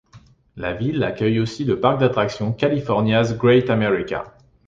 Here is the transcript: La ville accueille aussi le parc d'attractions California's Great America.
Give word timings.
La 0.55 0.73
ville 0.73 1.03
accueille 1.03 1.39
aussi 1.39 1.63
le 1.63 1.79
parc 1.79 1.99
d'attractions 1.99 2.53
California's 2.53 3.37
Great 3.37 3.69
America. 3.69 4.35